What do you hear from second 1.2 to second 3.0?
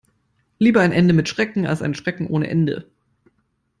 Schrecken als ein Schrecken ohne Ende.